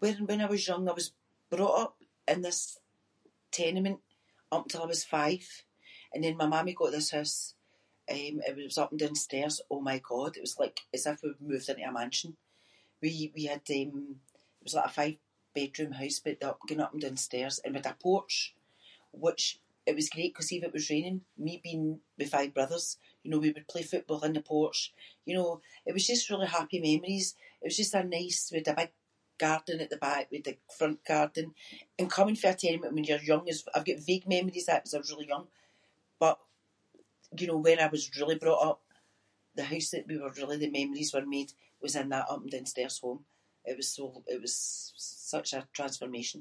[0.00, 1.08] Whe- when I was young I was
[1.50, 1.94] brought up
[2.32, 2.60] in this
[3.58, 4.00] tenement
[4.52, 5.44] up until I was five
[6.12, 7.38] and then my mammy got this hoose
[8.10, 9.56] um and it was up and doonstairs.
[9.72, 12.30] Oh my god, it was like as if we’ve moved into a mansion.
[13.00, 13.96] We- we had um
[14.60, 15.16] it was like a five
[15.56, 18.36] bedroom house but the up- going up and doonstairs and we had a porch
[19.24, 19.44] which
[19.88, 21.84] it was great ‘cause see if it was raining, me being
[22.18, 22.86] with five brothers,
[23.22, 24.80] you know, we would play football in the porch,
[25.28, 25.50] you know,
[25.88, 27.28] it was just really happy memories.
[27.62, 28.92] It was just a nice- we had a big
[29.44, 31.46] garden at the back, we had a front garden.
[31.98, 34.82] And coming fae a tenement when you’re young, is- I’ve got vague memories of that
[34.84, 35.46] ‘cause I was really young
[36.22, 36.36] but,
[37.38, 38.82] you know, where I was really brought up-
[39.58, 41.50] the house that we were really the memories were made
[41.84, 43.22] was in that up and doonstairs home.
[43.70, 44.52] It was so- it was
[45.04, 46.40] s-such a transformation.